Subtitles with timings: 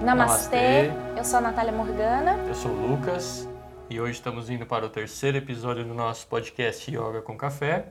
[0.00, 0.90] Namastê.
[1.16, 2.34] Eu sou a Natália Morgana.
[2.46, 3.48] Eu sou o Lucas
[3.88, 7.88] e hoje estamos indo para o terceiro episódio do nosso podcast Yoga com Café.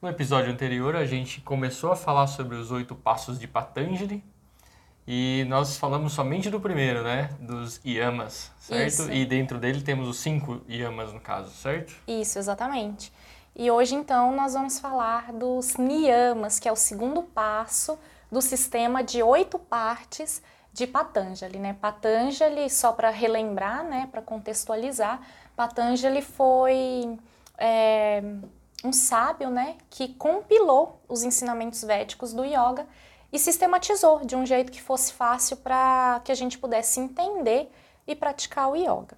[0.00, 4.24] No episódio anterior a gente começou a falar sobre os oito passos de Patanjali
[5.06, 7.30] e nós falamos somente do primeiro, né?
[7.38, 8.86] Dos yamas, certo?
[8.86, 9.12] Isso.
[9.12, 11.94] E dentro dele temos os cinco yamas no caso, certo?
[12.08, 13.12] Isso, exatamente.
[13.54, 17.98] E hoje então nós vamos falar dos niyamas, que é o segundo passo
[18.30, 20.40] do sistema de oito partes
[20.72, 21.76] de Patanjali, né?
[21.80, 25.20] Patanjali, só para relembrar, né, para contextualizar,
[25.56, 27.18] Patanjali foi
[27.58, 28.22] é,
[28.82, 32.86] um sábio, né, que compilou os ensinamentos védicos do yoga
[33.32, 37.70] e sistematizou de um jeito que fosse fácil para que a gente pudesse entender
[38.06, 39.16] e praticar o yoga.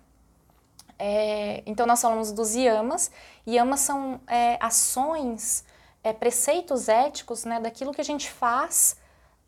[0.99, 3.11] É, então nós falamos dos yamas.
[3.47, 5.65] Yamas são é, ações,
[6.03, 8.97] é, preceitos éticos, né, daquilo que a gente faz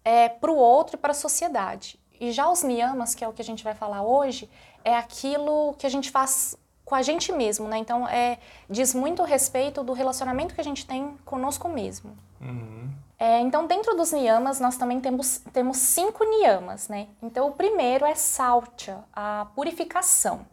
[0.05, 1.99] é, para o outro e para a sociedade.
[2.21, 4.49] E já os niyamas, que é o que a gente vai falar hoje,
[4.85, 7.79] é aquilo que a gente faz com a gente mesmo, né?
[7.79, 8.39] Então, é,
[8.69, 12.17] diz muito respeito do relacionamento que a gente tem conosco mesmo.
[12.41, 12.91] Uhum.
[13.19, 17.09] É, então, dentro dos niyamas, nós também temos, temos cinco niyamas, né?
[17.23, 20.47] Então, o primeiro é saucha, a purificação.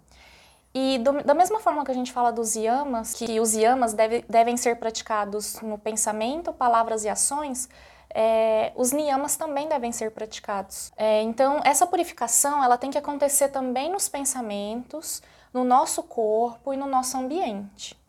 [0.74, 4.24] E do, da mesma forma que a gente fala dos yamas, que os yamas deve,
[4.30, 7.68] devem ser praticados no pensamento, palavras e ações,
[8.14, 10.92] é, os niyamas também devem ser praticados.
[10.98, 15.22] É, então, essa purificação ela tem que acontecer também nos pensamentos,
[15.54, 18.00] no nosso corpo e no nosso ambiente.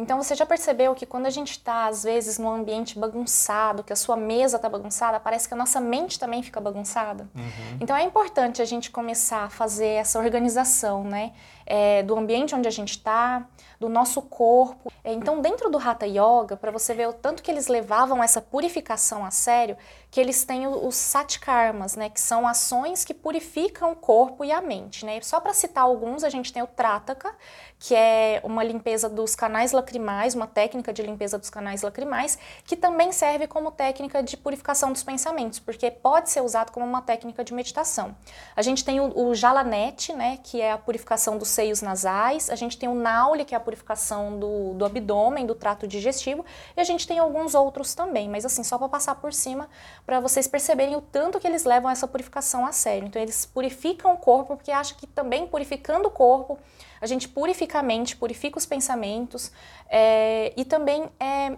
[0.00, 3.92] Então você já percebeu que quando a gente está, às vezes, num ambiente bagunçado, que
[3.92, 7.28] a sua mesa está bagunçada, parece que a nossa mente também fica bagunçada?
[7.34, 7.78] Uhum.
[7.80, 11.32] Então é importante a gente começar a fazer essa organização, né?
[11.72, 13.46] É, do ambiente onde a gente está,
[13.78, 14.92] do nosso corpo.
[15.04, 18.40] É, então, dentro do Hatha Yoga, para você ver o tanto que eles levavam essa
[18.42, 19.76] purificação a sério,
[20.10, 22.10] que eles têm os satkarmas, né?
[22.10, 25.20] Que são ações que purificam o corpo e a mente, né?
[25.20, 27.32] Só para citar alguns, a gente tem o Trataka,
[27.78, 32.76] que é uma limpeza dos canais lacrimais, uma técnica de limpeza dos canais lacrimais, que
[32.76, 37.42] também serve como técnica de purificação dos pensamentos, porque pode ser usado como uma técnica
[37.42, 38.14] de meditação.
[38.54, 42.54] A gente tem o, o Jalanete, né, que é a purificação dos seios nasais, a
[42.54, 46.44] gente tem o Nauli, que é a purificação do, do abdômen, do trato digestivo,
[46.76, 49.70] e a gente tem alguns outros também, mas assim, só para passar por cima,
[50.04, 53.06] para vocês perceberem o tanto que eles levam essa purificação a sério.
[53.06, 56.58] Então, eles purificam o corpo, porque acham que também purificando o corpo,
[57.00, 59.50] a gente purifica a mente, purifica os pensamentos
[59.88, 61.56] é, e também é,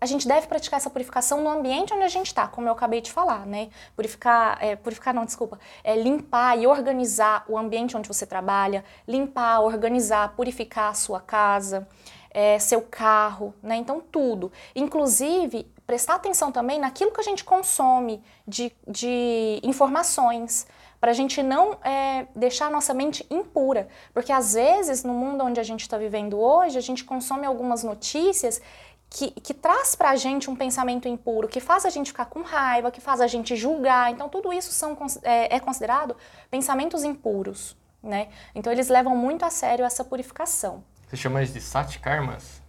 [0.00, 3.00] a gente deve praticar essa purificação no ambiente onde a gente está, como eu acabei
[3.00, 3.70] de falar, né?
[3.94, 9.60] Purificar, é, purificar não, desculpa, é limpar e organizar o ambiente onde você trabalha, limpar,
[9.60, 11.88] organizar, purificar a sua casa,
[12.30, 13.76] é, seu carro, né?
[13.76, 20.66] Então tudo, inclusive prestar atenção também naquilo que a gente consome de, de informações
[21.00, 23.88] para a gente não é, deixar a nossa mente impura.
[24.12, 27.84] Porque às vezes, no mundo onde a gente está vivendo hoje, a gente consome algumas
[27.84, 28.60] notícias
[29.08, 32.42] que, que traz para a gente um pensamento impuro, que faz a gente ficar com
[32.42, 34.10] raiva, que faz a gente julgar.
[34.10, 36.16] Então, tudo isso são, é, é considerado
[36.50, 37.76] pensamentos impuros.
[38.02, 38.28] Né?
[38.54, 40.82] Então, eles levam muito a sério essa purificação.
[41.08, 42.60] Você chama isso de satkarmas?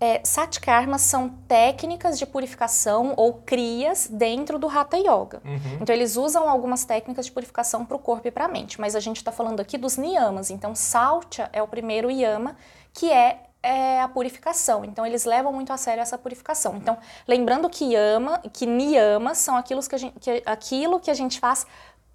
[0.00, 5.42] É, satkarmas são técnicas de purificação ou crias dentro do Hatha Yoga.
[5.44, 5.78] Uhum.
[5.80, 8.94] Então, eles usam algumas técnicas de purificação para o corpo e para a mente, mas
[8.94, 10.50] a gente está falando aqui dos niyamas.
[10.50, 12.56] Então, Saucha é o primeiro yama,
[12.94, 14.84] que é, é, a purificação.
[14.84, 16.76] Então, eles levam muito a sério essa purificação.
[16.76, 21.14] Então, lembrando que yama, que niyamas são aquilo que a gente, que, aquilo que a
[21.14, 21.66] gente faz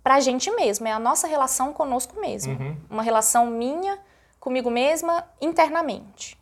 [0.01, 2.53] para a gente mesmo, é a nossa relação conosco mesmo.
[2.53, 2.77] Uhum.
[2.89, 3.97] Uma relação minha,
[4.39, 6.37] comigo mesma, internamente.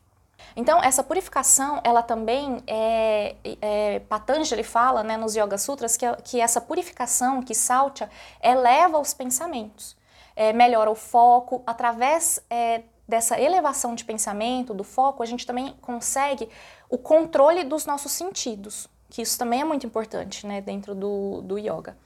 [0.56, 6.42] Então, essa purificação, ela também, é, é, Patanjali fala né, nos Yoga Sutras que, que
[6.42, 8.10] essa purificação, que Saucha,
[8.42, 9.96] eleva os pensamentos,
[10.36, 15.76] é, melhora o foco, através é, dessa elevação de pensamento, do foco, a gente também
[15.82, 16.50] consegue
[16.90, 21.58] o controle dos nossos sentidos, que isso também é muito importante né, dentro do, do
[21.58, 21.98] yoga.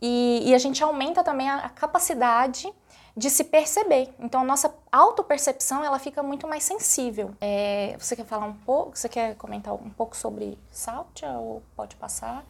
[0.00, 2.72] E, e a gente aumenta também a, a capacidade
[3.16, 4.12] de se perceber.
[4.18, 7.34] Então a nossa autopercepção ela fica muito mais sensível.
[7.40, 8.96] É, você quer falar um pouco?
[8.96, 12.44] Você quer comentar um pouco sobre Saucha ou pode passar?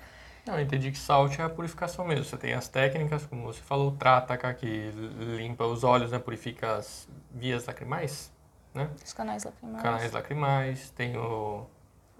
[0.47, 2.25] Não, eu entendi que Saucha é a purificação mesmo.
[2.25, 4.91] Você tem as técnicas, como você falou, o Trataka, que
[5.37, 8.31] limpa os olhos, né, purifica as vias lacrimais,
[8.75, 8.91] né?
[9.03, 9.83] Os canais lacrimais.
[9.83, 11.67] Canais lacrimais, tem o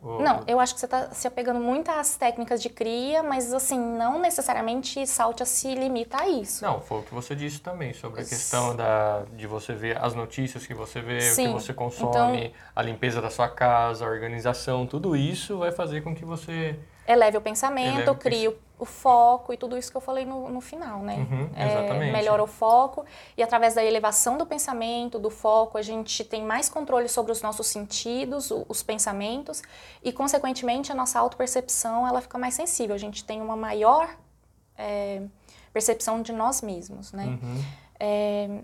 [0.05, 3.79] Não, eu acho que você está se apegando muito às técnicas de cria, mas assim,
[3.79, 6.65] não necessariamente Saltia se limita a isso.
[6.65, 10.15] Não, foi o que você disse também, sobre a questão da, de você ver as
[10.15, 11.49] notícias que você vê, Sim.
[11.49, 15.73] o que você consome, Então- a limpeza da sua casa, a organização, tudo isso vai
[15.73, 19.77] fazer com que você Eleve o pensamento, Eleve o cria o, o foco e tudo
[19.79, 21.17] isso que eu falei no, no final, né?
[21.17, 22.13] Uhum, É, exatamente.
[22.13, 23.05] melhora o foco
[23.37, 27.41] e através da elevação do pensamento, do foco, a gente tem mais controle sobre os
[27.43, 29.63] nossos sentidos, o- os pensamentos
[30.03, 32.95] e, consequentemente, a nossa autopercepção ela fica mais sensível.
[32.95, 34.09] A gente tem uma maior
[34.77, 35.23] é,
[35.73, 37.27] percepção de nós mesmos, né?
[37.27, 37.65] Uhum.
[38.01, 38.61] É,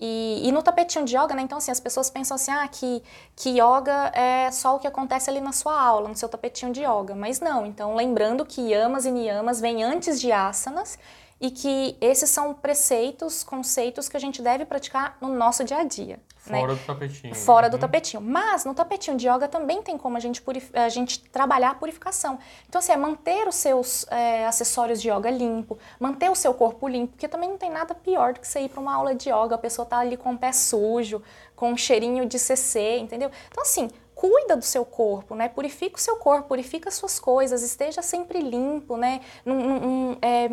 [0.00, 1.42] e, e no tapetinho de yoga, né?
[1.42, 3.02] Então, assim, as pessoas pensam assim, ah, que,
[3.34, 6.82] que yoga é só o que acontece ali na sua aula, no seu tapetinho de
[6.82, 7.14] yoga.
[7.14, 7.66] Mas não.
[7.66, 10.98] Então, lembrando que yamas e niyamas vêm antes de asanas
[11.40, 15.84] e que esses são preceitos, conceitos que a gente deve praticar no nosso dia a
[15.84, 16.18] dia.
[16.48, 16.60] né?
[16.60, 17.34] Fora do tapetinho.
[17.34, 17.80] Fora do Uhum.
[17.80, 18.22] tapetinho.
[18.22, 20.40] Mas no tapetinho de yoga também tem como a gente,
[20.74, 22.38] a gente trabalhar a purificação.
[22.68, 26.86] Então, assim, é manter os seus é, acessórios de yoga limpo, manter o seu corpo
[26.86, 29.28] limpo, porque também não tem nada pior do que você ir para uma aula de
[29.28, 31.20] yoga, a pessoa tá ali com o pé sujo,
[31.56, 33.28] com um cheirinho de CC, entendeu?
[33.50, 35.48] Então, assim, cuida do seu corpo, né?
[35.48, 39.20] Purifica o seu corpo, purifica as suas coisas, esteja sempre limpo, né?
[39.44, 40.48] Não- não, é,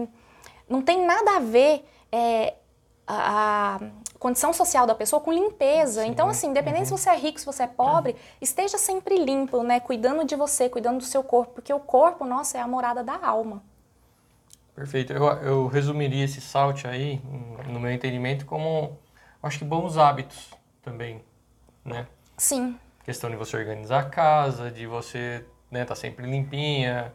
[0.73, 2.55] não tem nada a ver é,
[3.05, 3.79] a, a
[4.17, 6.01] condição social da pessoa com limpeza.
[6.01, 6.09] Sim.
[6.09, 9.79] Então, assim, independente se você é rico, se você é pobre, esteja sempre limpo, né?
[9.79, 13.23] Cuidando de você, cuidando do seu corpo, porque o corpo, nossa, é a morada da
[13.23, 13.63] alma.
[14.75, 15.13] Perfeito.
[15.13, 17.21] Eu, eu resumiria esse salto aí,
[17.69, 18.97] no meu entendimento, como,
[19.41, 20.49] acho que bons hábitos
[20.81, 21.23] também,
[21.85, 22.07] né?
[22.35, 27.13] Sim, Questão de você organizar a casa, de você né, tá sempre limpinha,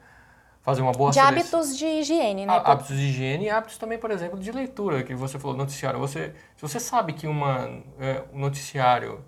[0.68, 1.38] fazer uma boa de seleção.
[1.60, 2.52] hábitos de higiene, né?
[2.52, 5.98] Há Hábitos de higiene e hábitos também, por exemplo, de leitura, que você falou, noticiário.
[5.98, 9.24] Você, se você sabe que uma, é, um noticiário,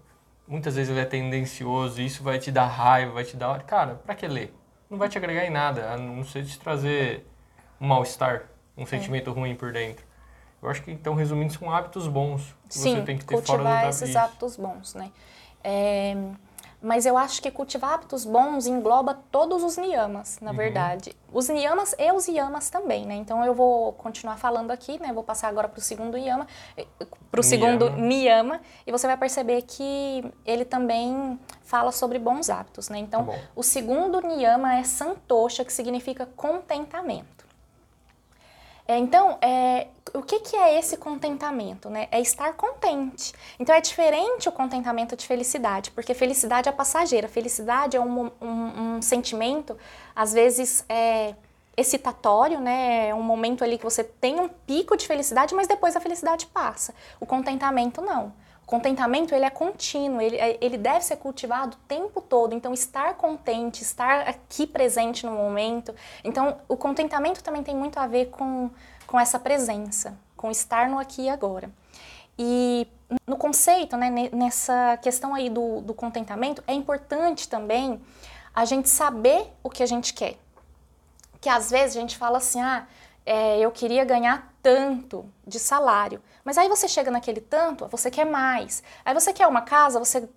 [0.47, 3.63] muitas vezes ele é tendencioso e isso vai te dar raiva, vai te dar...
[3.63, 4.55] Cara, pra que ler?
[4.91, 7.27] Não vai te agregar em nada, a não ser te trazer
[7.81, 8.43] um mal-estar,
[8.77, 8.83] É.
[8.83, 10.05] um sentimento ruim por dentro.
[10.63, 13.41] Eu acho que, então, resumindo, são hábitos bons que Sim, você tem que ter fora
[13.41, 15.11] do cultivar tabu- esses hábitos bons, né?
[15.65, 16.15] É,
[16.83, 20.47] mas eu acho que cultivar hábitos bons engloba todos os niyamas, Uhum.
[20.47, 21.15] na verdade.
[21.33, 23.15] Os niyamas e os yamas também, né?
[23.15, 25.13] Então eu vou continuar falando aqui, né?
[25.13, 26.47] Vou passar agora para o segundo yama,
[27.31, 28.61] para o segundo Niyama.
[28.87, 32.99] e você vai perceber que ele também fala sobre bons hábitos, né?
[32.99, 37.47] Então, Tá o segundo niyama é santosha, que significa contentamento.
[38.91, 41.89] É, então, é, o que, que é esse contentamento?
[41.89, 42.09] Né?
[42.11, 43.33] É estar contente.
[43.57, 47.29] Então, é diferente o contentamento de felicidade, porque felicidade é passageira.
[47.29, 49.79] Felicidade é um, um, um sentimento,
[50.13, 51.37] às vezes, é,
[51.77, 53.11] excitatório, né?
[53.11, 56.47] É um momento ali que você tem um pico de felicidade, mas depois a felicidade
[56.47, 56.93] passa.
[57.21, 58.33] O contentamento, não.
[58.71, 62.55] Contentamento, ele é contínuo, ele, é- ele deve ser cultivado o tempo todo.
[62.55, 65.93] Então, estar contente, estar aqui presente no momento.
[66.23, 68.71] Então, o contentamento também tem muito a ver com,
[69.09, 71.69] com essa presença, com estar no aqui e agora.
[72.39, 72.87] E
[73.27, 78.01] no conceito, né, ne- nessa questão aí do, do contentamento, é importante também
[78.55, 80.37] a gente saber o que a gente quer.
[81.41, 82.87] Que às vezes a gente fala assim, ah,
[83.25, 86.23] é, eu queria ganhar tanto de salário.
[86.45, 88.83] Mas aí você chega naquele tanto, você quer mais.
[89.05, 90.29] Aí você quer uma casa, você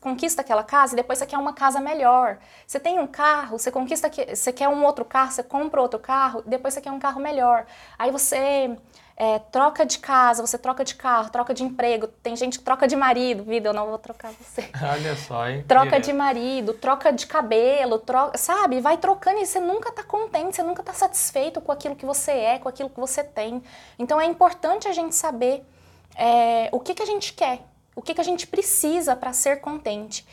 [0.00, 2.38] conquista aquela casa e depois você quer uma casa melhor.
[2.66, 5.98] Você tem um carro, você conquista, que- você quer um outro carro, você compra outro
[5.98, 7.66] carro, depois você quer um carro melhor.
[7.98, 8.76] Aí você
[9.20, 12.06] é, troca de casa, você troca de carro, troca de emprego.
[12.06, 14.70] Tem gente que troca de marido, vida, eu não vou trocar você.
[14.80, 15.64] Olha só, hein?
[15.66, 18.80] Troca de marido, troca de cabelo, troca, sabe?
[18.80, 22.30] Vai trocando e você nunca tá contente, você nunca tá satisfeito com aquilo que você
[22.30, 23.60] é, com aquilo que você tem.
[23.98, 25.66] Então é importante a gente saber
[26.14, 27.62] é, o que, que a gente quer,
[27.96, 30.24] o que, que a gente precisa para ser contente.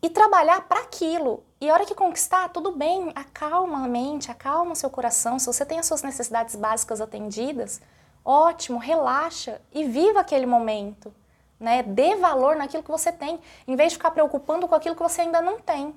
[0.00, 1.42] E trabalhar para aquilo.
[1.60, 5.40] E a hora que conquistar, tudo bem, acalma a mente, acalma o seu coração.
[5.40, 7.80] Se você tem as suas necessidades básicas atendidas,
[8.24, 11.12] ótimo, relaxa e viva aquele momento
[11.62, 11.82] né?
[11.84, 13.38] Dê valor naquilo que você tem,
[13.68, 15.94] em vez de ficar preocupando com aquilo que você ainda não tem.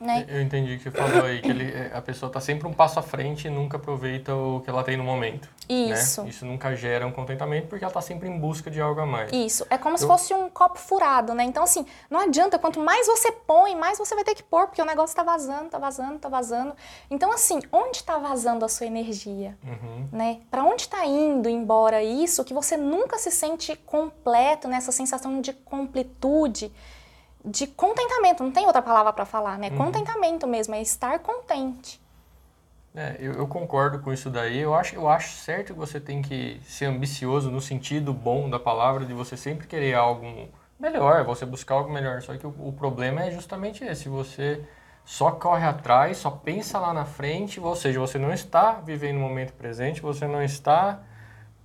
[0.00, 0.24] Né?
[0.28, 2.98] Eu entendi o que você falou aí, que ele, a pessoa está sempre um passo
[2.98, 5.46] à frente e nunca aproveita o que ela tem no momento.
[5.68, 6.22] Isso.
[6.22, 6.30] Né?
[6.30, 9.30] Isso nunca gera um contentamento porque ela está sempre em busca de algo a mais.
[9.30, 11.44] Isso, é como se Eu- fosse um copo furado, né?
[11.44, 14.80] Então, assim, não adianta, quanto mais você põe, mais você vai ter que pôr, porque
[14.80, 16.74] o negócio tá vazando, tá vazando, tá vazando.
[17.10, 19.54] Então, assim, onde tá vazando a sua energia?
[19.62, 20.08] Uhum.
[20.10, 20.40] né?
[20.50, 25.52] Para onde está indo embora isso que você nunca se sente completo nessa sensação de
[25.52, 26.72] completude,
[27.44, 29.70] de contentamento, não tem outra palavra para falar, né?
[29.70, 32.00] Contentamento mesmo, é estar contente.
[32.94, 34.58] É, eu, eu concordo com isso daí.
[34.58, 38.58] Eu acho, eu acho certo que você tem que ser ambicioso no sentido bom da
[38.58, 42.20] palavra, de você sempre querer algo melhor, você buscar algo melhor.
[42.22, 44.64] Só que o, o problema é justamente esse: você
[45.04, 49.20] só corre atrás, só pensa lá na frente, ou seja, você não está vivendo o
[49.20, 51.00] momento presente, você não está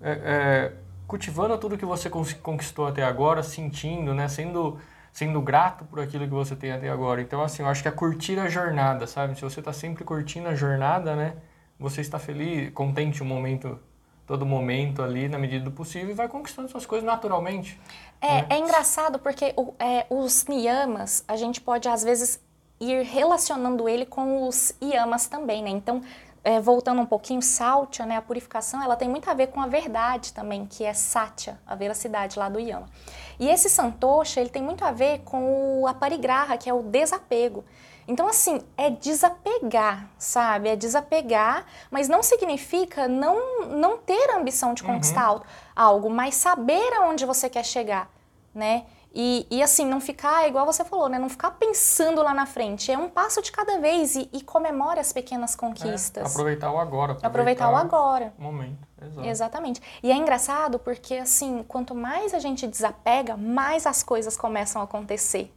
[0.02, 0.74] é, é,
[1.08, 4.80] cultivando tudo que você conquistou até agora, sentindo, né, sendo
[5.16, 7.22] sendo grato por aquilo que você tem até agora.
[7.22, 9.34] Então, assim, eu acho que é curtir a jornada, sabe?
[9.34, 11.38] Se você está sempre curtindo a jornada, né?
[11.80, 13.80] Você está feliz, contente o momento,
[14.28, 17.80] todo momento ali, na medida do possível, e vai conquistando suas coisas naturalmente.
[18.20, 18.48] É, né?
[18.50, 22.44] é engraçado porque o, é, os niyamas, a gente pode, às vezes,
[22.78, 25.70] ir relacionando ele com os yamas também, né?
[25.70, 26.02] Então,
[26.46, 29.66] é, voltando um pouquinho, Sáutya, né, a purificação, ela tem muito a ver com a
[29.66, 32.88] verdade também, que é Satya, a veracidade lá do Yama.
[33.40, 37.66] E esse Santosha, ele tem muito a ver com o Aparigraha, que é o desapego.
[38.08, 40.70] Então, assim, é desapegar, sabe?
[40.70, 45.42] É desapegar, mas não significa não, não ter a ambição de conquistar uhum.
[45.76, 48.08] algo, mas saber aonde você quer chegar,
[48.54, 48.86] né?
[49.18, 51.18] E, e, assim, não ficar, igual você falou, né?
[51.18, 52.92] Não ficar pensando lá na frente.
[52.92, 56.24] É um passo de cada vez e, e comemore as pequenas conquistas.
[56.24, 57.14] É, aproveitar o agora.
[57.14, 58.34] Aproveitar, aproveitar o agora.
[58.38, 58.86] O momento.
[59.02, 59.28] Exato.
[59.28, 59.82] Exatamente.
[60.04, 64.86] E é engraçado porque, assim, quanto mais a gente desapega, mais as coisas começam a
[64.86, 65.50] acontecer.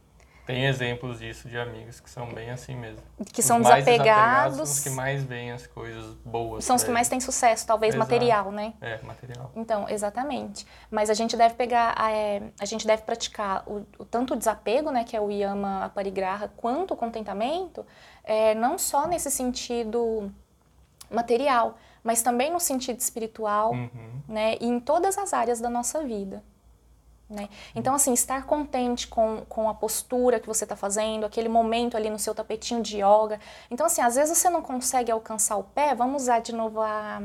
[0.49, 3.03] Tem exemplos disso de amigos que são bem assim mesmo.
[3.31, 4.55] Que os são desapegados.
[4.55, 6.65] São os que mais veem as coisas boas.
[6.65, 8.11] São os que mais têm sucesso, talvez Exato.
[8.11, 8.73] material, né?
[8.81, 9.51] É, material.
[9.55, 10.65] Então, exatamente.
[10.89, 14.89] Mas a gente deve pegar, é, a gente deve praticar o, o, tanto o desapego,
[14.89, 17.85] né, que é o yama aparigraha, quanto o contentamento,
[18.23, 20.31] é, não só nesse sentido
[21.11, 24.21] material, mas também no sentido espiritual, uhum.
[24.27, 26.43] né, e em todas as áreas da nossa vida.
[27.29, 27.47] Né?
[27.75, 32.09] Então, assim, estar contente com, com a postura que você está fazendo, aquele momento ali
[32.09, 33.39] no seu tapetinho de yoga.
[33.69, 37.21] Então, assim, às vezes você não consegue alcançar o pé, vamos usar de novo a,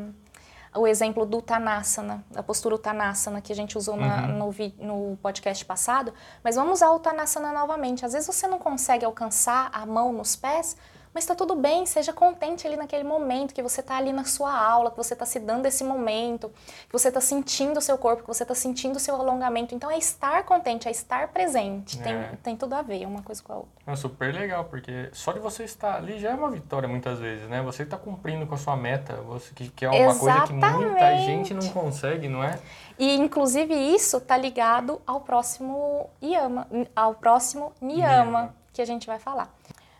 [0.74, 4.52] o exemplo do Tanasana, a postura Tanasana que a gente usou na, uhum.
[4.78, 8.04] no, no podcast passado, mas vamos usar o Tanasana novamente.
[8.04, 10.76] Às vezes você não consegue alcançar a mão nos pés,
[11.14, 14.52] mas está tudo bem, seja contente ali naquele momento, que você está ali na sua
[14.52, 16.50] aula, que você está se dando esse momento,
[16.88, 19.76] que você está sentindo o seu corpo, que você está sentindo o seu alongamento.
[19.76, 21.98] Então é estar contente, é estar presente.
[22.00, 22.32] Tem, é.
[22.42, 23.70] tem tudo a ver uma coisa com a outra.
[23.86, 27.48] É super legal, porque só de você estar ali já é uma vitória muitas vezes,
[27.48, 27.62] né?
[27.62, 30.18] Você está cumprindo com a sua meta, você que, que é uma Exatamente.
[30.18, 32.58] coisa que muita gente não consegue, não é?
[32.98, 36.66] E inclusive isso está ligado ao próximo yama,
[36.96, 38.54] ao próximo niyama, niyama.
[38.72, 39.54] que a gente vai falar.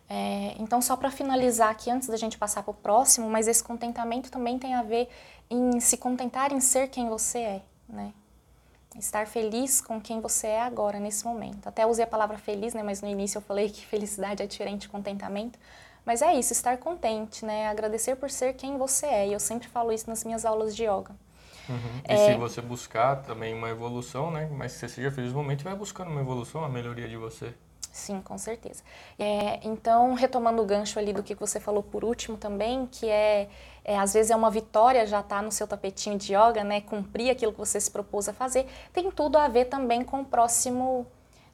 [0.09, 3.65] É, então, só para finalizar aqui, antes da gente passar para o próximo, mas esse
[3.65, 5.09] contentamento também tem a ver
[5.51, 8.13] em se contentar em ser quem você é, né?
[8.97, 11.67] Estar feliz com quem você é agora, nesse momento.
[11.67, 12.83] Até usei a palavra feliz, né?
[12.83, 15.59] Mas no início eu falei que felicidade é diferente de contentamento.
[16.07, 17.67] Mas é isso, estar contente, né?
[17.69, 19.29] Agradecer por ser quem você é.
[19.29, 21.11] E eu sempre falo isso nas minhas aulas de yoga.
[21.69, 22.03] Uhum.
[22.09, 22.33] E é...
[22.33, 24.49] se você buscar também uma evolução, né?
[24.53, 27.55] Mas se você seja feliz no momento, vai buscando uma evolução, a melhoria de você.
[27.95, 28.83] Sim, com certeza.
[29.17, 33.49] É, então, retomando o gancho ali do que você falou por último também, que é,
[33.85, 36.81] é às vezes é uma vitória já estar tá no seu tapetinho de yoga, né,
[36.81, 40.25] cumprir aquilo que você se propôs a fazer, tem tudo a ver também com o
[40.25, 41.07] próximo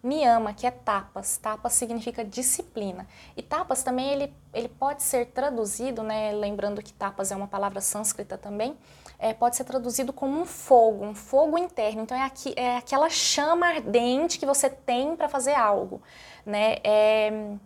[0.02, 1.36] niyama, que é tapas.
[1.36, 3.06] Tapas significa disciplina.
[3.36, 7.82] E tapas também ele, ele pode ser traduzido, né, lembrando que tapas é uma palavra
[7.82, 8.74] sânscrita também,
[9.20, 12.02] é, pode ser traduzido como um fogo, um fogo interno.
[12.02, 16.02] Então é, aqui, é aquela chama ardente que você tem para fazer algo
[16.44, 16.76] né?
[16.84, 17.56] É,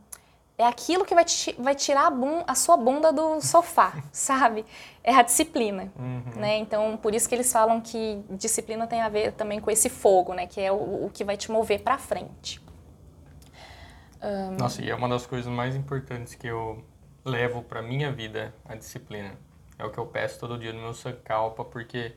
[0.57, 4.65] é aquilo que vai, te, vai tirar a, a, sua bunda do sofá, sabe?
[5.03, 6.41] É a disciplina, uhum.
[6.41, 6.59] né?
[6.59, 10.33] Então, por isso que eles falam que disciplina tem a ver também com esse fogo,
[10.35, 10.47] né?
[10.47, 12.63] Que é o, o que vai te mover para frente.
[14.23, 14.57] Um...
[14.57, 16.85] Nossa, e é uma das coisas mais importantes que eu
[17.25, 19.33] levo para minha vida, a disciplina.
[19.79, 22.15] É o que eu peço todo dia no meu Sankalpa, porque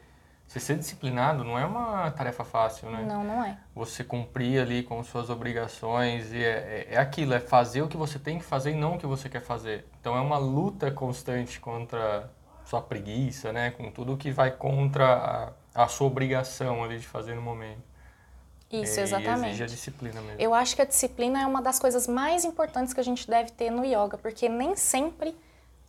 [0.48, 3.04] você ser disciplinado não é uma tarefa fácil, né?
[3.06, 3.58] Não, não é.
[3.76, 7.98] Você cumprir ali com suas obrigações e é, é, é, aquilo, é fazer o que
[7.98, 9.86] você tem que fazer e não o que você quer fazer.
[10.00, 12.32] Então é uma luta constante contra
[12.64, 13.72] sua preguiça, né?
[13.72, 17.84] Com tudo que vai contra a, a sua obrigação ali de fazer no momento.
[18.72, 19.46] Isso, exatamente.
[19.46, 20.42] E exige a disciplina mesmo.
[20.42, 23.52] Eu acho que a disciplina é uma das coisas mais importantes que a gente deve
[23.52, 25.36] ter no yoga, porque nem sempre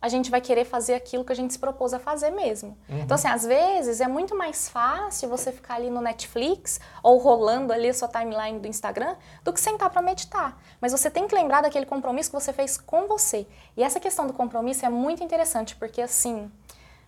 [0.01, 2.77] a gente vai querer fazer aquilo que a gente se propôs a fazer mesmo.
[2.87, 2.99] Uhum.
[2.99, 7.73] Então, assim, às vezes é muito mais fácil você ficar ali no Netflix ou rolando
[7.73, 10.57] ali a sua timeline do Instagram do que sentar para meditar.
[10.79, 13.45] Mas você tem que lembrar daquele compromisso que você fez com você.
[13.75, 16.49] E essa questão do compromisso é muito interessante, porque assim,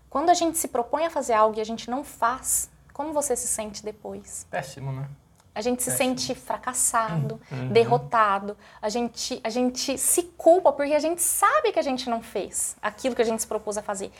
[0.09, 3.37] quando a gente se propõe a fazer algo e a gente não faz, como você
[3.37, 4.45] se sente depois?
[4.49, 5.07] Péssimo, né?
[5.53, 7.69] A gente se sente fracassado, uhum.
[7.69, 8.57] derrotado.
[8.81, 12.77] A gente, a gente se culpa porque a gente sabe que a gente não fez
[12.81, 14.11] aquilo que a gente se propôs a fazer.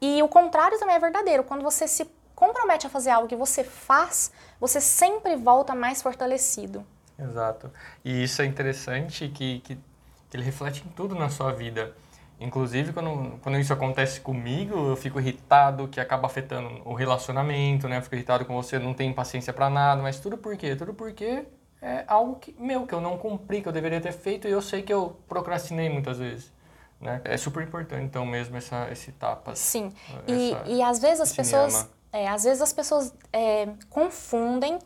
[0.00, 1.42] E o contrário também é verdadeiro.
[1.42, 6.84] Quando você se compromete a fazer algo que você faz, você sempre volta mais fortalecido.
[7.18, 7.70] Exato.
[8.04, 11.94] E isso é interessante que, que, que ele reflete em tudo na sua vida.
[12.40, 17.98] Inclusive, quando, quando isso acontece comigo, eu fico irritado, que acaba afetando o relacionamento, né?
[17.98, 20.74] Eu fico irritado com você, não tem paciência para nada, mas tudo por quê?
[20.74, 21.44] Tudo porque
[21.80, 24.62] é algo que, meu, que eu não cumpri, que eu deveria ter feito e eu
[24.62, 26.52] sei que eu procrastinei muitas vezes.
[27.00, 27.20] Né?
[27.24, 29.58] É super importante, então, mesmo essa, esse tapas.
[29.58, 29.92] Sim.
[30.26, 31.88] Essa, e, e às vezes as pessoas.
[32.10, 34.78] É, às vezes as pessoas é, confundem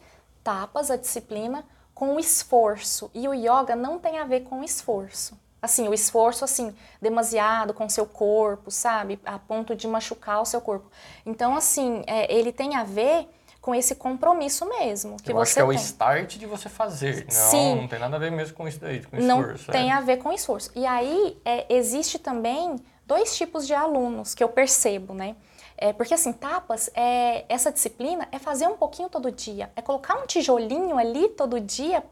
[0.43, 1.65] tapas, a disciplina,
[1.95, 3.11] com o esforço.
[3.15, 5.39] E o yoga não tem a ver com esforço.
[5.61, 9.19] Assim, o esforço, assim, demasiado com o seu corpo, sabe?
[9.25, 10.89] A ponto de machucar o seu corpo.
[11.27, 13.29] Então, assim, é, ele tem a ver
[13.61, 15.71] com esse compromisso mesmo que Eu você acho que é tem.
[15.71, 17.27] o start de você fazer.
[17.27, 17.75] Não, Sim.
[17.75, 19.73] não tem nada a ver mesmo com isso daí, com Não esforço.
[19.73, 19.93] tem é.
[19.93, 20.71] a ver com esforço.
[20.77, 25.35] E aí, é, existe também dois tipos de alunos que eu percebo, né?
[25.77, 30.17] É, porque assim, tapas, é, essa disciplina é fazer um pouquinho todo dia, é colocar
[30.17, 32.03] um tijolinho ali todo dia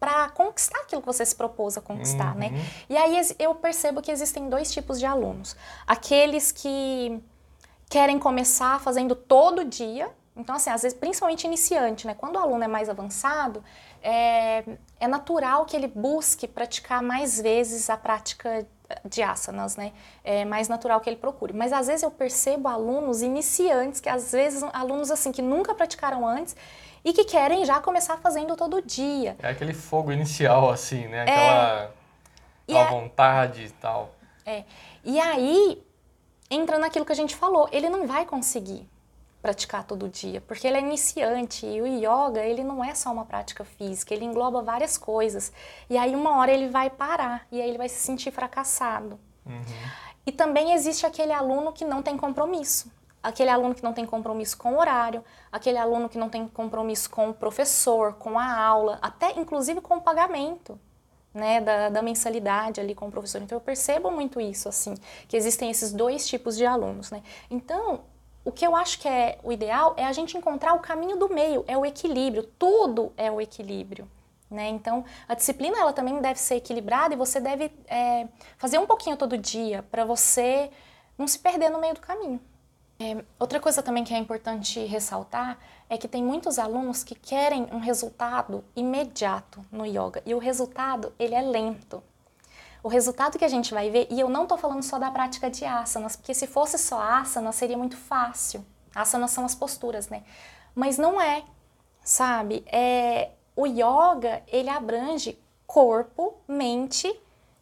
[0.00, 2.48] para conquistar aquilo que você se propôs a conquistar, né?
[2.48, 2.64] Uhum.
[2.88, 5.54] E aí eu percebo que existem dois tipos de alunos.
[5.86, 7.22] Aqueles que
[7.90, 10.10] querem começar fazendo todo dia.
[10.34, 12.14] Então, assim, às vezes, principalmente iniciante, né?
[12.14, 13.62] Quando o aluno é mais avançado,
[14.02, 14.64] é,
[14.98, 18.66] é natural que ele busque praticar mais vezes a prática
[19.04, 19.92] de asanas, né?
[20.24, 21.52] É mais natural que ele procure.
[21.52, 26.26] Mas às vezes eu percebo alunos iniciantes, que às vezes alunos assim que nunca praticaram
[26.26, 26.56] antes
[27.04, 29.36] e que querem já começar fazendo todo dia.
[29.42, 31.22] É aquele fogo inicial, assim, né?
[31.22, 31.90] Aquela,
[32.68, 34.14] aquela é- vontade e tal.
[35.04, 35.82] E aí
[36.50, 38.88] entra naquilo que a gente falou, ele não vai conseguir
[39.40, 43.24] praticar todo dia, porque ele é iniciante e o yoga, ele não é só uma
[43.24, 45.50] prática física, ele engloba várias coisas.
[45.88, 49.18] E aí uma hora ele vai parar e aí ele vai se sentir fracassado.
[49.46, 49.62] Uhum.
[50.26, 52.92] E também existe aquele aluno que não tem compromisso.
[53.22, 55.22] Aquele aluno que não tem compromisso com o horário,
[55.52, 59.96] aquele aluno que não tem compromisso com o professor, com a aula, até inclusive com
[59.96, 60.78] o pagamento.
[61.32, 63.40] Né, da, da mensalidade ali com o professor.
[63.40, 64.96] Então eu percebo muito isso, assim,
[65.28, 67.22] que existem esses dois tipos de alunos, né?
[67.48, 68.00] Então,
[68.44, 71.28] o que eu acho que é o ideal é a gente encontrar o caminho do
[71.28, 74.10] meio, é o equilíbrio, tudo é o equilíbrio.
[74.50, 74.68] Né?
[74.68, 78.26] Então, a disciplina ela também deve ser equilibrada e você deve é,
[78.58, 80.70] fazer um pouquinho todo dia para você
[81.16, 82.40] não se perder no meio do caminho.
[83.02, 85.58] É, outra coisa também que é importante ressaltar
[85.88, 91.10] é que tem muitos alunos que querem um resultado imediato no yoga e o resultado
[91.18, 92.02] ele é lento.
[92.82, 95.48] O resultado que a gente vai ver, e eu não estou falando só da prática
[95.50, 98.64] de asanas, porque se fosse só asana seria muito fácil.
[98.94, 100.22] Asanas são as posturas, né?
[100.74, 101.42] Mas não é,
[102.04, 102.62] sabe?
[102.66, 107.10] É, o yoga ele abrange corpo, mente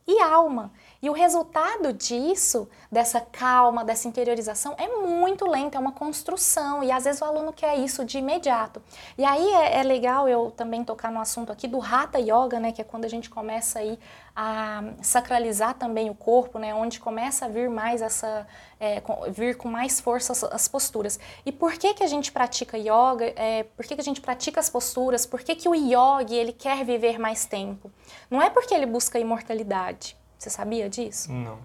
[0.05, 0.72] e alma.
[1.01, 6.83] E o resultado disso, dessa calma, dessa interiorização, é muito lento, é uma construção.
[6.83, 8.83] E às vezes o aluno quer isso de imediato.
[9.17, 12.73] E aí é, é legal eu também tocar no assunto aqui do Hatha Yoga, né?
[12.73, 13.97] Que é quando a gente começa aí
[14.35, 16.75] a sacralizar também o corpo, né?
[16.75, 18.45] Onde começa a vir mais essa,
[18.81, 21.19] é, vir com mais força as, as, posturas.
[21.47, 23.33] E por que que a gente pratica yoga?
[23.37, 25.25] É, por que que a gente pratica as posturas?
[25.25, 27.89] Por que que o yogi ele quer viver mais tempo?
[28.29, 30.17] Não é porque ele busca imortalidade.
[30.38, 31.33] Você sabia disso?
[31.33, 31.59] Não.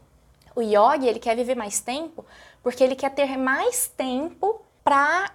[0.55, 2.25] O yogi, ele quer viver mais tempo
[2.62, 5.31] porque ele quer ter mais tempo para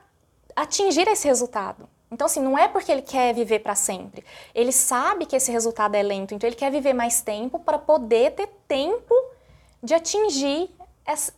[0.56, 1.88] atingir esse resultado.
[2.10, 4.24] Então, assim, não é porque ele quer viver para sempre.
[4.54, 8.32] Ele sabe que esse resultado é lento, então ele quer viver mais tempo para poder
[8.32, 9.14] ter tempo
[9.82, 10.70] de atingir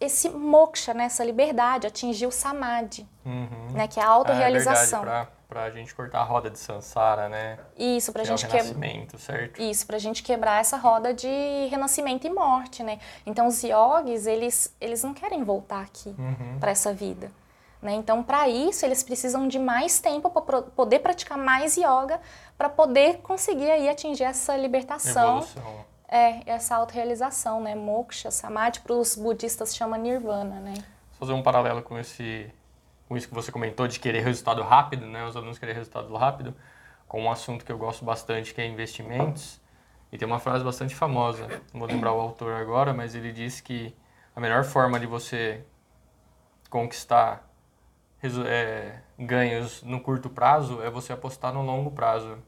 [0.01, 3.73] esse moksha, né, essa liberdade, atingir o samadhi, uhum.
[3.73, 5.05] né, que é a autorrealização.
[5.09, 7.59] É pra, pra gente cortar a roda de sansara, né?
[7.77, 9.23] Isso, pra que gente é o renascimento, que...
[9.23, 9.61] certo?
[9.61, 12.99] Isso, pra gente quebrar essa roda de renascimento e morte, né?
[13.27, 16.59] Então os yogis, eles, eles não querem voltar aqui uhum.
[16.59, 17.31] para essa vida.
[17.83, 17.93] Né?
[17.95, 22.21] Então, para isso, eles precisam de mais tempo para poder praticar mais yoga,
[22.57, 25.39] para poder conseguir aí atingir essa libertação.
[25.39, 25.91] Evolução.
[26.07, 27.75] É, essa autorrealização, né?
[27.75, 30.75] Moksha, Samadhi, para os budistas chama Nirvana, né?
[30.75, 32.53] Vou fazer um paralelo com esse
[33.11, 35.27] com isso que você comentou de querer resultado rápido, né?
[35.27, 36.55] Os alunos querem resultado rápido,
[37.09, 39.61] com um assunto que eu gosto bastante, que é investimentos.
[40.13, 43.61] E tem uma frase bastante famosa, não vou lembrar o autor agora, mas ele diz
[43.61, 43.93] que
[44.35, 45.65] a melhor forma de você
[46.71, 47.53] conquistar
[48.47, 52.39] é, ganhos no curto prazo é você apostar no longo prazo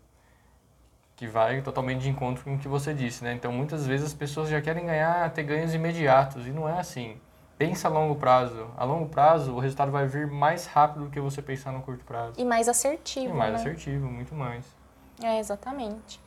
[1.16, 3.32] que vai totalmente de encontro com o que você disse, né?
[3.32, 7.20] Então, muitas vezes as pessoas já querem ganhar, ter ganhos imediatos, e não é assim.
[7.62, 8.66] Pensa a longo prazo.
[8.76, 12.04] A longo prazo, o resultado vai vir mais rápido do que você pensar no curto
[12.04, 12.32] prazo.
[12.36, 13.60] E mais assertivo, E mais né?
[13.60, 14.64] assertivo, muito mais.
[15.22, 16.20] É, exatamente.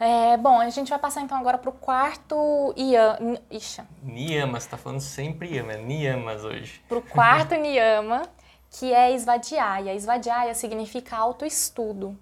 [0.00, 3.38] É, bom, a gente vai passar então agora para o quarto Yama.
[3.48, 3.82] Ixi.
[4.02, 6.82] Niyamas, tá falando sempre Yama, é Niyamas hoje.
[6.88, 8.22] Para o quarto Niyama,
[8.68, 9.96] que é Svadhyaya.
[9.96, 12.18] Svadhyaya significa autoestudo.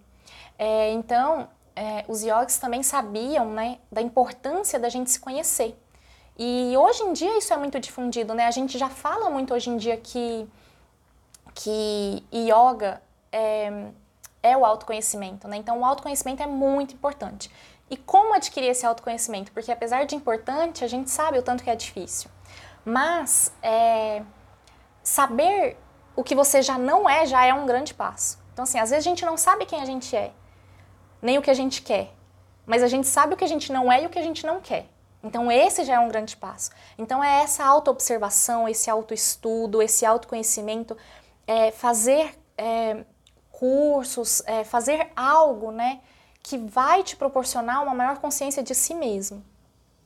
[0.58, 5.74] É, então, é, os yogis também sabiam né, da importância da gente se conhecer.
[6.38, 8.46] E hoje em dia isso é muito difundido, né?
[8.46, 10.46] A gente já fala muito hoje em dia que,
[11.54, 13.00] que yoga
[13.32, 13.90] é,
[14.42, 15.56] é o autoconhecimento, né?
[15.56, 17.50] Então, o autoconhecimento é muito importante.
[17.88, 19.52] E como adquirir esse autoconhecimento?
[19.52, 22.28] Porque apesar de importante, a gente sabe o tanto que é difícil.
[22.84, 24.22] Mas é,
[25.02, 25.76] saber
[26.14, 28.38] o que você já não é já é um grande passo.
[28.52, 30.32] Então, assim, às vezes a gente não sabe quem a gente é,
[31.20, 32.12] nem o que a gente quer,
[32.64, 34.46] mas a gente sabe o que a gente não é e o que a gente
[34.46, 34.86] não quer.
[35.26, 36.70] Então, esse já é um grande passo.
[36.96, 40.96] Então, é essa autoobservação, esse autoestudo, esse autoconhecimento,
[41.46, 43.04] é, fazer é,
[43.50, 46.00] cursos, é, fazer algo, né,
[46.42, 49.42] que vai te proporcionar uma maior consciência de si mesmo.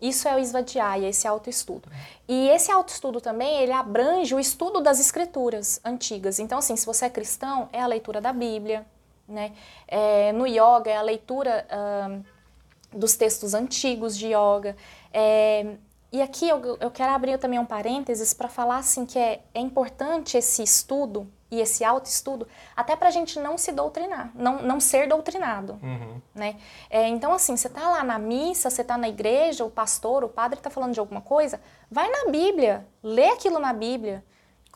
[0.00, 1.90] Isso é o Svadhyaya, esse autoestudo.
[2.26, 6.38] E esse autoestudo também, ele abrange o estudo das escrituras antigas.
[6.38, 8.86] Então, assim, se você é cristão, é a leitura da Bíblia,
[9.28, 9.52] né?
[9.86, 12.24] É, no yoga, é a leitura uh,
[12.92, 14.76] dos textos antigos de yoga.
[15.12, 15.76] É,
[16.12, 19.60] e aqui eu, eu quero abrir também um parênteses para falar, assim, que é, é
[19.60, 24.78] importante esse estudo e esse autoestudo, até para a gente não se doutrinar, não, não
[24.78, 26.20] ser doutrinado, uhum.
[26.32, 26.56] né?
[26.88, 30.28] É, então, assim, você tá lá na missa, você tá na igreja, o pastor, o
[30.28, 34.24] padre está falando de alguma coisa, vai na Bíblia, lê aquilo na Bíblia.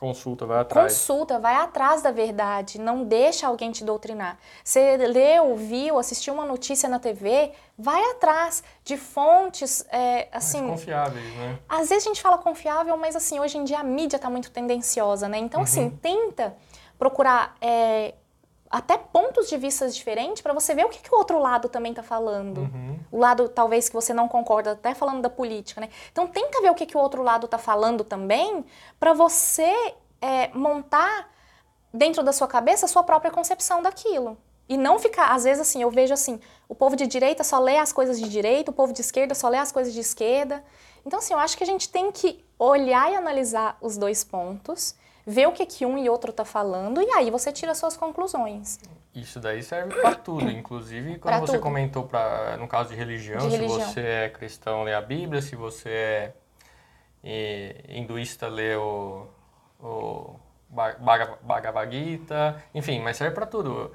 [0.05, 0.93] Consulta, vai atrás.
[0.93, 4.39] Consulta, vai atrás da verdade, não deixa alguém te doutrinar.
[4.63, 10.61] Você leu, viu, assistiu uma notícia na TV, vai atrás de fontes, é, assim...
[10.61, 11.59] Mais confiáveis, né?
[11.67, 14.51] Às vezes a gente fala confiável, mas assim, hoje em dia a mídia está muito
[14.51, 15.39] tendenciosa, né?
[15.39, 15.87] Então, assim, uhum.
[15.87, 16.55] assim, tenta
[16.99, 18.15] procurar é,
[18.71, 21.93] até pontos de vista diferentes para você ver o que, que o outro lado também
[21.93, 22.59] está falando.
[22.59, 22.99] Uhum.
[23.13, 25.89] O lado, talvez, que você não concorda, até falando da política, né?
[26.11, 28.65] Então, tenta ver o que, que o outro lado está falando também
[28.99, 31.31] para você é, montar
[31.93, 34.37] dentro da sua cabeça a sua própria concepção daquilo.
[34.69, 37.77] E não ficar, às vezes assim, eu vejo assim, o povo de direita só lê
[37.77, 40.65] as coisas de direita, o povo de esquerda só lê as coisas de esquerda.
[41.07, 44.95] Então, assim, eu acho que a gente tem que olhar e analisar os dois pontos
[45.27, 48.79] vê o que, que um e outro tá falando e aí você tira suas conclusões.
[49.15, 51.63] Isso daí serve para tudo, inclusive quando pra você tudo.
[51.63, 55.41] comentou para no caso de religião, de religião, se você é cristão lê a Bíblia,
[55.41, 56.33] se você
[57.23, 59.27] é hinduísta lê o,
[59.81, 60.37] o
[60.69, 63.93] Bhagavad Gita, enfim, mas serve para tudo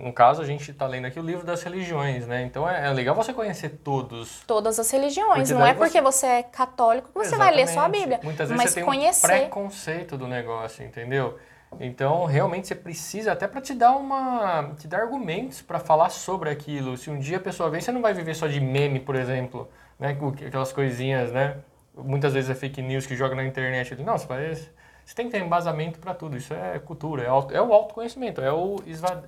[0.00, 2.42] no caso, a gente está lendo aqui o livro das religiões, né?
[2.42, 4.42] Então é, é legal você conhecer todos.
[4.46, 5.50] Todas as religiões.
[5.50, 6.26] Não é porque você...
[6.26, 7.54] você é católico que você Exatamente.
[7.54, 8.20] vai ler só a Bíblia.
[8.22, 9.26] Muitas vezes mas você tem conhecer...
[9.26, 11.38] um preconceito do negócio, entendeu?
[11.80, 16.50] Então, realmente você precisa até para te dar uma, te dar argumentos para falar sobre
[16.50, 16.96] aquilo.
[16.96, 19.68] Se um dia a pessoa vem, você não vai viver só de meme, por exemplo,
[19.98, 20.16] né?
[20.46, 21.56] Aquelas coisinhas, né?
[21.96, 23.94] Muitas vezes é fake news que joga na internet.
[24.02, 24.56] Não, você vai
[25.04, 26.36] você tem que ter embasamento para tudo.
[26.36, 29.24] Isso é cultura, é, auto, é o autoconhecimento, é o esvad,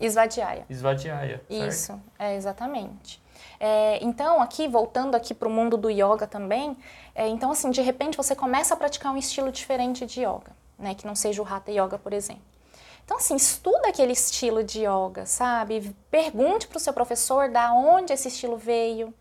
[0.00, 0.66] esvadiaia.
[0.68, 1.42] Esvadiaia.
[1.48, 3.22] Isso, é exatamente.
[3.58, 6.76] É, então, aqui, voltando aqui para o mundo do yoga também,
[7.14, 10.94] é, então, assim, de repente você começa a praticar um estilo diferente de yoga, né?
[10.94, 12.42] Que não seja o Hatha Yoga, por exemplo.
[13.04, 15.94] Então, assim, estuda aquele estilo de yoga, sabe?
[16.10, 19.12] Pergunte para o seu professor da onde esse estilo veio,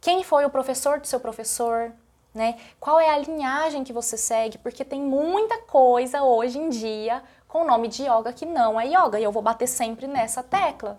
[0.00, 1.92] quem foi o professor do seu professor,
[2.34, 2.56] né?
[2.80, 4.58] Qual é a linhagem que você segue?
[4.58, 8.86] Porque tem muita coisa hoje em dia com o nome de yoga que não é
[8.86, 10.98] yoga e eu vou bater sempre nessa tecla,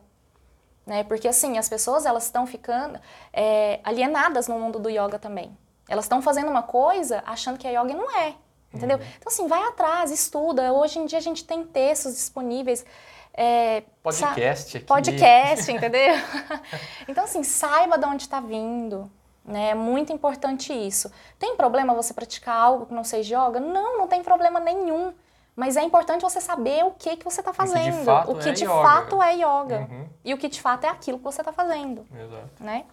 [0.86, 1.04] né?
[1.04, 3.00] Porque assim as pessoas elas estão ficando
[3.32, 5.58] é, alienadas no mundo do yoga também.
[5.90, 8.36] Elas estão fazendo uma coisa achando que é yoga e não é,
[8.72, 8.98] entendeu?
[8.98, 9.04] Uhum.
[9.18, 10.72] Então assim vai atrás, estuda.
[10.72, 12.86] Hoje em dia a gente tem textos disponíveis.
[13.34, 14.86] É, podcast aqui.
[14.86, 16.14] Podcast, entendeu?
[17.10, 19.12] então assim saiba de onde está vindo.
[19.46, 19.72] Né?
[19.72, 21.12] É muito importante isso.
[21.38, 23.60] Tem problema você praticar algo que não seja yoga?
[23.60, 25.14] Não, não tem problema nenhum.
[25.56, 28.10] Mas é importante você saber o que, que você está fazendo.
[28.28, 29.88] O que de fato, é, fato é yoga.
[29.90, 30.08] Uhum.
[30.26, 32.06] E o que de fato é aquilo que você está fazendo.
[32.12, 32.64] Exato.
[32.64, 32.86] Né?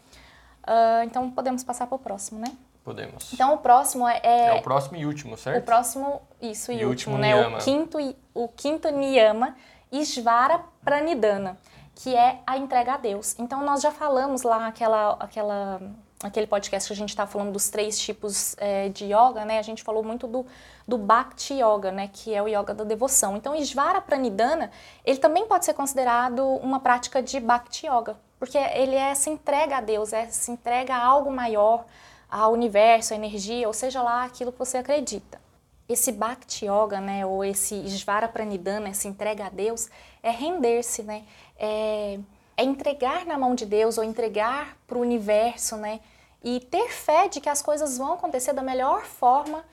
[0.62, 2.52] Uh, então podemos passar para o próximo, né?
[2.84, 3.32] Podemos.
[3.32, 4.52] Então o próximo é, é, é.
[4.54, 5.62] o próximo e último, certo?
[5.62, 7.34] O próximo, isso, e, e último, né?
[7.34, 7.58] Niyama.
[7.58, 7.98] O quinto,
[8.34, 9.56] o quinto niyama,
[9.90, 11.56] Ishvara Pranidhana,
[11.94, 13.38] que é a entrega a Deus.
[13.38, 15.80] Então nós já falamos lá aquela, aquela
[16.22, 19.58] aquele podcast que a gente está falando dos três tipos é, de yoga, né?
[19.58, 20.46] A gente falou muito do,
[20.86, 22.10] do Bhakti Yoga, né?
[22.12, 23.36] Que é o yoga da devoção.
[23.36, 24.70] Então, Isvara Pranidhana,
[25.04, 29.78] ele também pode ser considerado uma prática de Bhakti Yoga, porque ele é essa entrega
[29.78, 31.86] a Deus, é essa entrega a algo maior,
[32.30, 35.40] ao universo, à energia, ou seja lá, aquilo que você acredita.
[35.88, 37.24] Esse Bhakti Yoga, né?
[37.24, 39.88] Ou esse Isvara Pranidhana, essa entrega a Deus,
[40.22, 41.24] é render-se, né?
[41.58, 42.18] É
[42.60, 45.98] é entregar na mão de Deus ou entregar para o universo, né?
[46.42, 49.64] E ter fé de que as coisas vão acontecer da melhor forma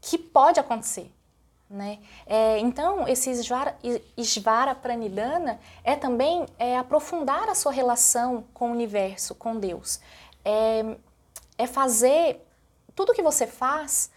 [0.00, 1.10] que pode acontecer.
[1.70, 1.98] Né?
[2.26, 3.30] É, então, esse
[4.16, 10.00] Isvara, Pranidhana é também é, aprofundar a sua relação com o universo, com Deus.
[10.44, 10.96] É,
[11.58, 12.42] é fazer
[12.94, 14.10] tudo que você faz,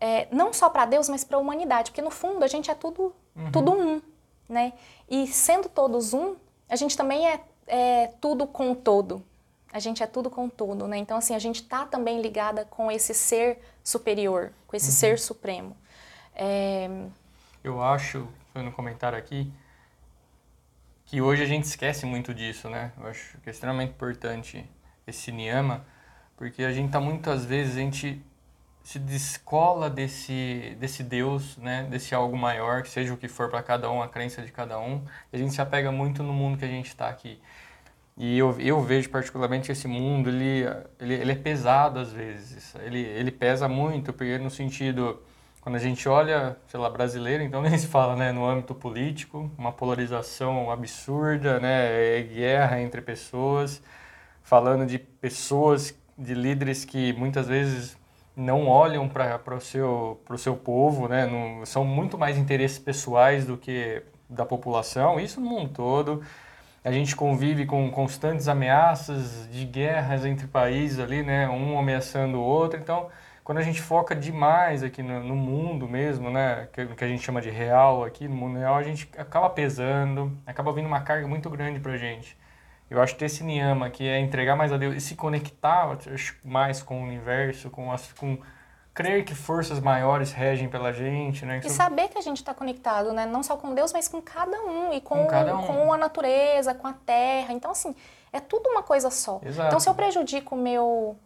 [0.00, 2.74] é, não só para Deus, mas para a humanidade, porque no fundo a gente é
[2.74, 3.52] tudo, uhum.
[3.52, 4.00] tudo um.
[4.48, 4.72] né?
[5.08, 6.34] E sendo todos um,
[6.68, 9.22] a gente também é, é tudo com o todo.
[9.76, 10.96] A gente é tudo com tudo, né?
[10.96, 14.92] Então, assim, a gente está também ligada com esse ser superior, com esse uhum.
[14.92, 15.76] ser supremo.
[16.34, 16.88] É...
[17.62, 19.52] Eu acho, foi no comentário aqui,
[21.04, 22.90] que hoje a gente esquece muito disso, né?
[22.98, 24.66] Eu acho que é extremamente importante
[25.06, 25.84] esse niyama,
[26.38, 28.24] porque a gente tá muitas vezes, a gente
[28.82, 33.62] se descola desse, desse Deus, né, desse algo maior, que seja o que for para
[33.62, 36.56] cada um, a crença de cada um, e a gente se apega muito no mundo
[36.56, 37.38] que a gente está aqui.
[38.16, 40.64] E eu, eu vejo particularmente esse mundo, ele,
[40.98, 45.22] ele, ele é pesado às vezes, ele, ele pesa muito, porque no sentido,
[45.60, 49.50] quando a gente olha, sei lá, brasileiro, então nem se fala, né, no âmbito político,
[49.58, 53.82] uma polarização absurda, né, é guerra entre pessoas,
[54.42, 57.98] falando de pessoas, de líderes que muitas vezes
[58.36, 61.26] não olham para o seu, seu povo, né?
[61.26, 66.22] Não, são muito mais interesses pessoais do que da população, isso no mundo todo.
[66.86, 71.48] A gente convive com constantes ameaças de guerras entre países ali, né?
[71.48, 72.78] Um ameaçando o outro.
[72.78, 73.08] Então,
[73.42, 76.68] quando a gente foca demais aqui no, no mundo mesmo, né?
[76.72, 80.38] Que, que, a gente chama de real aqui, no mundo real, a gente acaba pesando,
[80.46, 82.38] acaba vindo uma carga muito grande para a gente.
[82.88, 85.98] Eu acho que esse niyama, que é entregar mais a Deus e se conectar
[86.44, 88.38] mais com o universo, com, as, com
[88.96, 91.60] crer que forças maiores regem pela gente, né?
[91.62, 93.26] E saber que a gente está conectado, né?
[93.26, 95.66] Não só com Deus, mas com cada um e com, com, um.
[95.66, 97.52] com, a natureza, com a terra.
[97.52, 97.94] Então, assim,
[98.32, 99.38] é tudo uma coisa só.
[99.44, 99.68] Exato.
[99.68, 101.16] Então, se eu prejudico o meu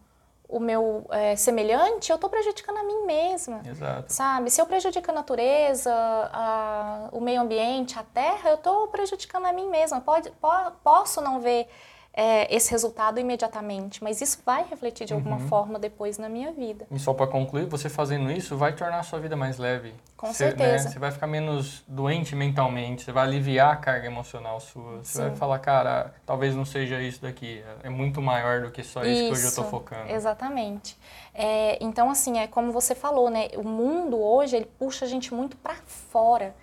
[0.49, 3.61] o meu é, semelhante, eu estou prejudicando a mim mesma.
[3.65, 4.11] Exato.
[4.11, 4.51] Sabe?
[4.51, 9.53] Se eu prejudico a natureza, a, o meio ambiente, a terra, eu estou prejudicando a
[9.53, 10.01] mim mesma.
[10.01, 10.49] Pode, po,
[10.83, 11.69] posso não ver
[12.13, 15.47] é, esse resultado imediatamente, mas isso vai refletir de alguma uhum.
[15.47, 16.85] forma depois na minha vida.
[16.91, 19.93] E só para concluir, você fazendo isso vai tornar a sua vida mais leve.
[20.17, 20.83] Com você, né, certeza.
[20.85, 24.97] Né, você vai ficar menos doente mentalmente, você vai aliviar a carga emocional sua.
[24.97, 25.21] Você Sim.
[25.21, 29.11] vai falar, cara, talvez não seja isso daqui, é muito maior do que só isso,
[29.11, 30.11] isso que hoje eu estou focando.
[30.11, 30.97] Exatamente.
[31.33, 33.47] É, então, assim, é como você falou, né?
[33.55, 36.53] O mundo hoje, ele puxa a gente muito para fora.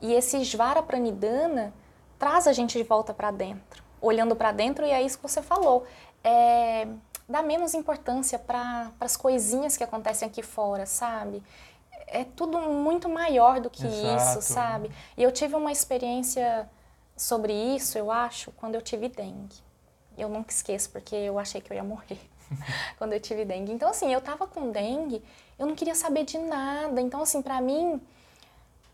[0.00, 1.72] E esse Svara Pranidhana
[2.18, 5.40] traz a gente de volta para dentro olhando para dentro e é isso que você
[5.40, 5.86] falou.
[6.22, 6.86] É,
[7.28, 11.42] dá menos importância para as coisinhas que acontecem aqui fora, sabe?
[12.08, 14.38] É tudo muito maior do que Exato.
[14.38, 14.90] isso, sabe?
[15.16, 16.68] E eu tive uma experiência
[17.16, 19.56] sobre isso, eu acho, quando eu tive dengue.
[20.18, 22.20] Eu nunca esqueço, porque eu achei que eu ia morrer
[22.98, 23.72] quando eu tive dengue.
[23.72, 25.22] Então, assim, eu tava com dengue,
[25.58, 27.00] eu não queria saber de nada.
[27.00, 28.00] Então, assim, para mim,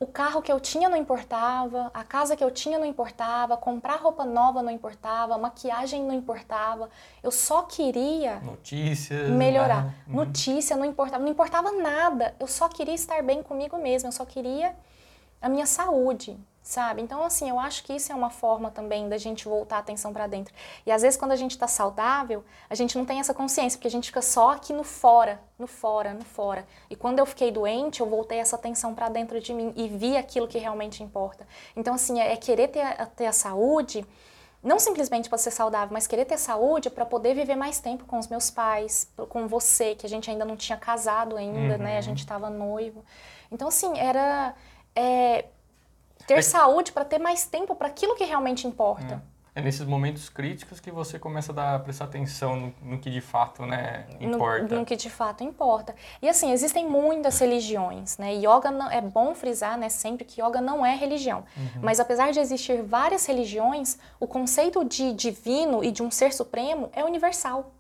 [0.01, 3.97] o carro que eu tinha não importava, a casa que eu tinha não importava, comprar
[3.97, 6.89] roupa nova não importava, maquiagem não importava.
[7.21, 9.85] Eu só queria notícias, melhorar.
[9.85, 9.95] Né?
[10.07, 12.35] Notícia não importava, não importava nada.
[12.39, 14.75] Eu só queria estar bem comigo mesma, eu só queria
[15.43, 17.01] a minha saúde sabe?
[17.01, 20.13] Então, assim, eu acho que isso é uma forma também da gente voltar a atenção
[20.13, 20.53] para dentro.
[20.85, 23.89] E às vezes, quando a gente está saudável, a gente não tem essa consciência, porque
[23.89, 26.67] a gente fica só aqui no fora, no fora, no fora.
[26.91, 30.15] E quando eu fiquei doente, eu voltei essa atenção para dentro de mim e vi
[30.15, 31.49] aquilo que realmente importa.
[31.75, 34.07] Então, assim, é, é querer ter a, ter a saúde.
[34.63, 38.19] Não simplesmente para ser saudável, mas querer ter saúde para poder viver mais tempo com
[38.19, 41.83] os meus pais, com você, que a gente ainda não tinha casado ainda, uhum.
[41.83, 41.93] né?
[41.93, 42.03] A uhum.
[42.03, 43.03] gente estava noivo.
[43.51, 44.55] Então, assim, era
[44.95, 45.47] é,
[46.29, 49.23] ter saúde para ter mais tempo para aquilo que realmente importa.
[49.55, 49.61] É.
[49.61, 49.63] é.
[49.63, 53.65] nesses momentos críticos que você começa a dar, prestar atenção no, no que de fato
[53.65, 54.75] né, importa.
[54.75, 55.95] No, no, que de fato importa.
[56.21, 58.35] E assim, existem muitas religiões, né?
[58.35, 61.45] Yoga não, é bom frisar né, sempre que yoga não é religião.
[61.57, 61.81] Uhum.
[61.83, 66.91] Mas apesar de existir várias religiões, o conceito de divino e de um ser supremo
[66.93, 67.73] é universal.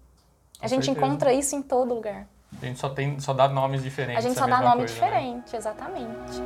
[0.58, 1.06] Com a gente certeza.
[1.06, 2.26] encontra isso em todo lugar.
[2.60, 4.24] A gente só, tem, só dá nomes diferentes.
[4.24, 5.58] A gente só dá nome coisa, diferente, né?
[5.58, 6.42] exatamente.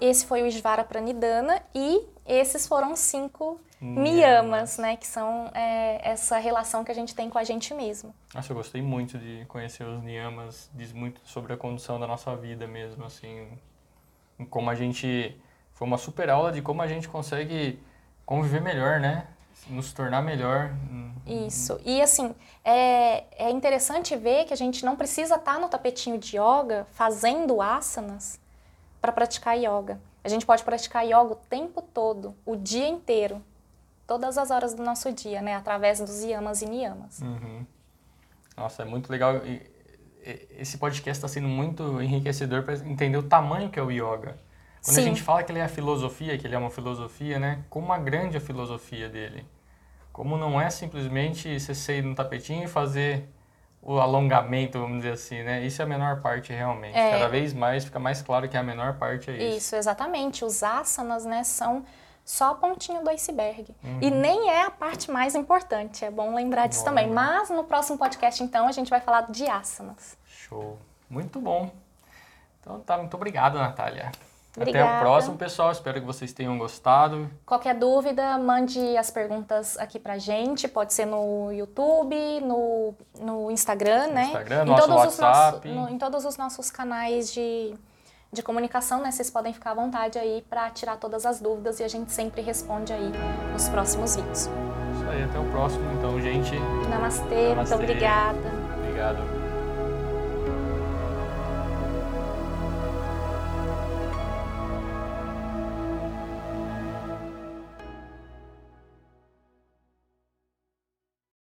[0.00, 4.96] Esse foi o Svara Pranidhana e esses foram cinco niyamas, né?
[4.96, 8.14] Que são é, essa relação que a gente tem com a gente mesmo.
[8.34, 12.34] Nossa, eu gostei muito de conhecer os niyamas, diz muito sobre a condução da nossa
[12.36, 13.48] vida mesmo, assim,
[14.50, 15.36] como a gente
[15.72, 17.78] foi uma super aula de como a gente consegue
[18.24, 19.26] conviver melhor, né?
[19.68, 20.74] Nos tornar melhor.
[21.26, 21.78] Isso.
[21.84, 26.36] E assim, é, é interessante ver que a gente não precisa estar no tapetinho de
[26.36, 28.38] yoga fazendo asanas
[29.00, 30.00] para praticar yoga.
[30.22, 33.42] A gente pode praticar yoga o tempo todo, o dia inteiro,
[34.06, 35.54] todas as horas do nosso dia, né?
[35.54, 37.20] Através dos yamas e niyamas.
[37.20, 37.64] Uhum.
[38.56, 39.40] Nossa, é muito legal.
[40.58, 44.36] Esse podcast está sendo muito enriquecedor para entender o tamanho que é o yoga.
[44.82, 45.00] Quando Sim.
[45.00, 47.64] a gente fala que ele é a filosofia, que ele é uma filosofia, né?
[47.70, 49.46] Como a grande a filosofia dele.
[50.12, 53.28] Como não é simplesmente você sair no tapetinho e fazer
[53.82, 55.62] o alongamento, vamos dizer assim, né?
[55.64, 56.96] Isso é a menor parte realmente.
[56.96, 57.12] É.
[57.12, 59.56] Cada vez mais fica mais claro que a menor parte é isso.
[59.56, 60.44] Isso, exatamente.
[60.44, 61.84] Os asanas, né, são
[62.24, 63.74] só a pontinha do iceberg.
[63.82, 63.98] Uhum.
[64.02, 67.06] E nem é a parte mais importante, é bom lembrar disso Bom também.
[67.06, 67.38] lembrar.
[67.38, 70.16] Mas no próximo podcast, então, a gente vai falar de asanas.
[70.26, 70.78] Show.
[71.08, 71.70] Muito bom.
[72.60, 74.12] Então tá, muito obrigado, Natália.
[74.52, 74.96] Até Obrigada.
[74.96, 75.70] o próximo, pessoal.
[75.70, 77.30] Espero que vocês tenham gostado.
[77.46, 80.66] Qualquer dúvida, mande as perguntas aqui pra gente.
[80.66, 84.24] Pode ser no YouTube, no, no Instagram, né?
[84.24, 85.68] Instagram, em nosso todos os WhatsApp.
[85.68, 87.74] nossos- no- em todos os nossos canais de,
[88.32, 89.12] de comunicação, né?
[89.12, 92.42] Vocês podem ficar à vontade aí pra tirar todas as dúvidas e a gente sempre
[92.42, 93.12] responde aí
[93.52, 94.40] nos próximos vídeos.
[94.40, 96.58] Isso aí, até o próximo, então, gente.
[96.88, 97.54] Namastê, Namastê.
[97.54, 98.38] muito obrigada.
[98.78, 99.39] Obrigado.